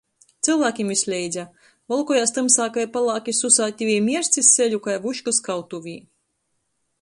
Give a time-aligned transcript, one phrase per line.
[0.45, 1.43] Cylvākim vysleidza-
[1.93, 5.95] volkojās tymsā kai palāki susātivi i mierst iz ceļu kai vuškys kautuvē.